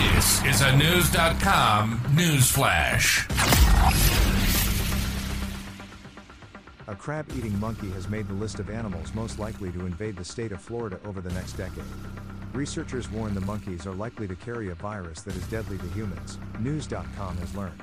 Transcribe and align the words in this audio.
This 0.00 0.42
is 0.46 0.62
a 0.62 0.74
News.com 0.78 2.00
news 2.14 2.50
flash. 2.50 3.28
A 6.88 6.94
crab 6.94 7.26
eating 7.36 7.58
monkey 7.60 7.90
has 7.90 8.08
made 8.08 8.26
the 8.26 8.32
list 8.32 8.60
of 8.60 8.70
animals 8.70 9.14
most 9.14 9.38
likely 9.38 9.70
to 9.72 9.84
invade 9.84 10.16
the 10.16 10.24
state 10.24 10.52
of 10.52 10.60
Florida 10.62 10.98
over 11.04 11.20
the 11.20 11.30
next 11.34 11.52
decade. 11.52 11.84
Researchers 12.54 13.10
warn 13.10 13.34
the 13.34 13.42
monkeys 13.42 13.86
are 13.86 13.94
likely 13.94 14.26
to 14.26 14.34
carry 14.34 14.70
a 14.70 14.74
virus 14.74 15.20
that 15.20 15.36
is 15.36 15.46
deadly 15.48 15.76
to 15.76 15.86
humans, 15.88 16.38
News.com 16.60 17.36
has 17.36 17.54
learned. 17.54 17.82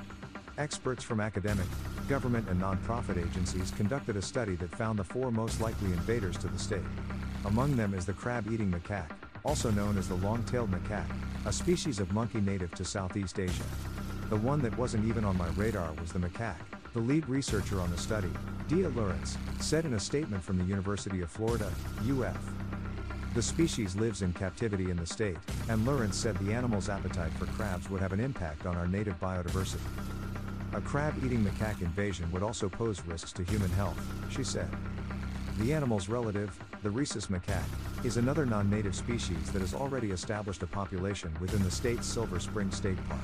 Experts 0.58 1.04
from 1.04 1.20
academic, 1.20 1.66
government, 2.08 2.48
and 2.48 2.60
nonprofit 2.60 3.16
agencies 3.16 3.70
conducted 3.70 4.16
a 4.16 4.22
study 4.22 4.56
that 4.56 4.74
found 4.74 4.98
the 4.98 5.04
four 5.04 5.30
most 5.30 5.60
likely 5.60 5.92
invaders 5.92 6.36
to 6.38 6.48
the 6.48 6.58
state. 6.58 6.82
Among 7.44 7.76
them 7.76 7.94
is 7.94 8.04
the 8.06 8.12
crab 8.12 8.50
eating 8.52 8.72
macaque, 8.72 9.12
also 9.44 9.70
known 9.70 9.98
as 9.98 10.08
the 10.08 10.14
long 10.16 10.42
tailed 10.44 10.70
macaque, 10.70 11.10
a 11.46 11.52
species 11.52 12.00
of 12.00 12.12
monkey 12.12 12.40
native 12.40 12.74
to 12.74 12.84
Southeast 12.84 13.38
Asia. 13.38 13.64
The 14.30 14.36
one 14.36 14.60
that 14.62 14.76
wasn't 14.76 15.06
even 15.06 15.24
on 15.24 15.38
my 15.38 15.48
radar 15.50 15.92
was 16.00 16.12
the 16.12 16.18
macaque. 16.18 16.56
The 16.94 17.00
lead 17.00 17.28
researcher 17.28 17.80
on 17.80 17.90
the 17.90 17.98
study, 17.98 18.30
Deah 18.68 18.90
Lieurance, 18.90 19.36
said 19.60 19.84
in 19.84 19.94
a 19.94 20.00
statement 20.00 20.42
from 20.42 20.58
the 20.58 20.64
University 20.64 21.20
of 21.20 21.30
Florida, 21.30 21.70
UF. 22.08 22.36
The 23.34 23.42
species 23.42 23.94
lives 23.94 24.22
in 24.22 24.32
captivity 24.32 24.90
in 24.90 24.96
the 24.96 25.06
state, 25.06 25.36
and 25.68 25.86
Lieurance 25.86 26.14
said 26.14 26.36
the 26.38 26.52
animal's 26.52 26.88
appetite 26.88 27.32
for 27.32 27.46
crabs 27.46 27.88
would 27.88 28.00
have 28.00 28.12
an 28.12 28.20
impact 28.20 28.66
on 28.66 28.76
our 28.76 28.86
native 28.86 29.18
biodiversity. 29.20 29.80
A 30.74 30.80
crab 30.80 31.14
eating 31.24 31.44
macaque 31.44 31.80
invasion 31.80 32.30
would 32.32 32.42
also 32.42 32.68
pose 32.68 33.00
risks 33.06 33.32
to 33.32 33.44
human 33.44 33.70
health, 33.70 33.98
she 34.30 34.44
said. 34.44 34.68
The 35.58 35.72
animal's 35.72 36.08
relative, 36.08 36.58
the 36.82 36.90
rhesus 36.90 37.28
macaque, 37.28 37.62
is 38.04 38.16
another 38.16 38.46
non 38.46 38.70
native 38.70 38.94
species 38.94 39.50
that 39.52 39.60
has 39.60 39.74
already 39.74 40.10
established 40.10 40.62
a 40.62 40.66
population 40.66 41.34
within 41.40 41.62
the 41.64 41.70
state's 41.70 42.06
Silver 42.06 42.38
Springs 42.38 42.76
State 42.76 42.98
Park. 43.08 43.20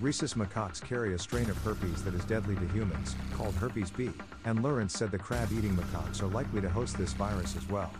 Rhesus 0.00 0.34
macaques 0.34 0.80
carry 0.80 1.14
a 1.14 1.18
strain 1.18 1.48
of 1.50 1.56
herpes 1.58 2.02
that 2.04 2.14
is 2.14 2.24
deadly 2.24 2.54
to 2.56 2.66
humans, 2.68 3.16
called 3.34 3.54
herpes 3.54 3.90
B, 3.90 4.10
and 4.44 4.60
Lieurance 4.60 4.90
said 4.92 5.10
the 5.10 5.18
crab 5.18 5.48
eating 5.52 5.76
macaques 5.76 6.22
are 6.22 6.28
likely 6.28 6.60
to 6.60 6.68
host 6.68 6.96
this 6.96 7.12
virus 7.12 7.56
as 7.56 7.68
well. 7.68 7.92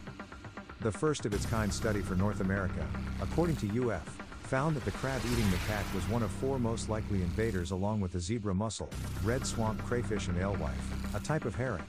The 0.80 0.92
first 0.92 1.26
of 1.26 1.34
its 1.34 1.46
kind 1.46 1.72
study 1.72 2.00
for 2.00 2.14
North 2.14 2.40
America, 2.40 2.86
according 3.20 3.56
to 3.56 3.90
UF, 3.90 4.04
found 4.42 4.76
that 4.76 4.84
the 4.84 4.90
crab 4.92 5.20
eating 5.32 5.46
macaque 5.46 5.94
was 5.94 6.08
one 6.08 6.22
of 6.22 6.30
four 6.30 6.58
most 6.58 6.88
likely 6.88 7.22
invaders 7.22 7.70
along 7.70 8.00
with 8.00 8.12
the 8.12 8.20
zebra 8.20 8.54
mussel, 8.54 8.90
red 9.24 9.46
swamp 9.46 9.82
crayfish, 9.84 10.28
and 10.28 10.38
alewife, 10.38 11.14
a 11.14 11.20
type 11.20 11.44
of 11.44 11.54
herring. 11.54 11.84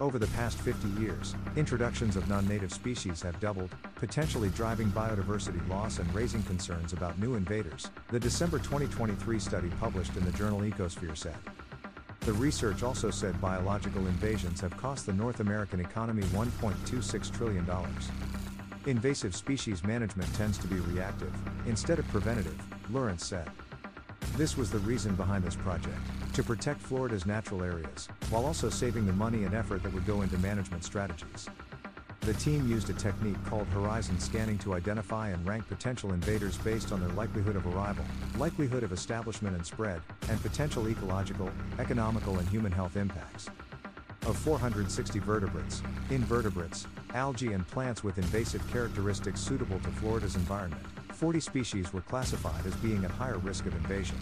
Over 0.00 0.18
the 0.18 0.26
past 0.28 0.58
50 0.58 1.00
years, 1.00 1.34
introductions 1.54 2.16
of 2.16 2.28
non 2.28 2.48
native 2.48 2.72
species 2.72 3.22
have 3.22 3.38
doubled, 3.40 3.74
potentially 3.94 4.48
driving 4.50 4.90
biodiversity 4.90 5.66
loss 5.68 5.98
and 5.98 6.12
raising 6.14 6.42
concerns 6.44 6.92
about 6.92 7.18
new 7.18 7.34
invaders, 7.34 7.90
the 8.08 8.18
December 8.18 8.58
2023 8.58 9.38
study 9.38 9.70
published 9.78 10.16
in 10.16 10.24
the 10.24 10.32
journal 10.32 10.60
Ecosphere 10.60 11.16
said. 11.16 11.36
The 12.20 12.32
research 12.32 12.82
also 12.82 13.10
said 13.10 13.40
biological 13.40 14.06
invasions 14.06 14.60
have 14.60 14.76
cost 14.76 15.06
the 15.06 15.12
North 15.12 15.40
American 15.40 15.80
economy 15.80 16.22
$1.26 16.24 17.36
trillion. 17.36 17.68
Invasive 18.86 19.34
species 19.36 19.84
management 19.84 20.32
tends 20.34 20.58
to 20.58 20.66
be 20.66 20.76
reactive, 20.76 21.32
instead 21.66 21.98
of 21.98 22.08
preventative, 22.08 22.60
Lieurance 22.90 23.20
said. 23.20 23.48
This 24.36 24.56
was 24.56 24.70
the 24.70 24.78
reason 24.78 25.14
behind 25.14 25.44
this 25.44 25.56
project 25.56 25.98
to 26.32 26.42
protect 26.42 26.80
Florida's 26.80 27.26
natural 27.26 27.62
areas, 27.62 28.08
while 28.30 28.46
also 28.46 28.70
saving 28.70 29.04
the 29.04 29.12
money 29.12 29.44
and 29.44 29.54
effort 29.54 29.82
that 29.82 29.92
would 29.92 30.06
go 30.06 30.22
into 30.22 30.38
management 30.38 30.84
strategies. 30.84 31.50
The 32.22 32.32
team 32.34 32.66
used 32.66 32.88
a 32.88 32.94
technique 32.94 33.36
called 33.44 33.66
horizon 33.68 34.18
scanning 34.18 34.56
to 34.58 34.72
identify 34.72 35.28
and 35.28 35.46
rank 35.46 35.68
potential 35.68 36.14
invaders 36.14 36.56
based 36.56 36.92
on 36.92 37.00
their 37.00 37.10
likelihood 37.10 37.56
of 37.56 37.66
arrival, 37.66 38.06
likelihood 38.38 38.82
of 38.82 38.92
establishment 38.92 39.54
and 39.54 39.66
spread, 39.66 40.00
and 40.30 40.40
potential 40.40 40.88
ecological, 40.88 41.50
economical, 41.78 42.38
and 42.38 42.48
human 42.48 42.72
health 42.72 42.96
impacts. 42.96 43.50
Of 44.26 44.38
460 44.38 45.18
vertebrates, 45.18 45.82
invertebrates, 46.08 46.86
algae, 47.12 47.52
and 47.52 47.66
plants 47.66 48.02
with 48.02 48.16
invasive 48.16 48.66
characteristics 48.72 49.40
suitable 49.40 49.80
to 49.80 49.88
Florida's 49.90 50.36
environment, 50.36 50.86
40 51.22 51.38
species 51.38 51.92
were 51.92 52.00
classified 52.00 52.66
as 52.66 52.74
being 52.74 53.04
at 53.04 53.10
higher 53.12 53.38
risk 53.38 53.64
of 53.66 53.74
invasion. 53.76 54.16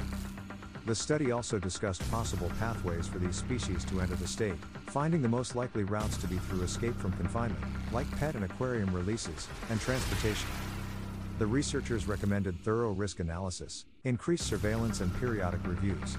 The 0.85 0.95
study 0.95 1.33
also 1.33 1.59
discussed 1.59 2.07
possible 2.11 2.53
pathways 2.59 3.07
for 3.07 3.19
these 3.19 3.37
species 3.37 3.87
to 3.87 4.03
enter 4.03 4.17
the 4.17 4.29
state, 4.29 4.59
finding 4.89 5.23
the 5.23 5.29
most 5.29 5.57
likely 5.57 5.85
routes 5.85 6.19
to 6.19 6.27
be 6.27 6.37
through 6.37 6.61
escape 6.61 6.95
from 7.01 7.13
confinement, 7.13 7.65
like 7.91 8.07
pet 8.19 8.35
and 8.35 8.45
aquarium 8.45 8.95
releases, 8.95 9.49
and 9.71 9.81
transportation. 9.81 10.51
The 11.39 11.47
researchers 11.47 12.07
recommended 12.07 12.63
thorough 12.63 12.93
risk 12.93 13.21
analysis, 13.21 13.87
increased 14.05 14.47
surveillance, 14.47 15.01
and 15.01 15.11
periodic 15.19 15.67
reviews. 15.67 16.19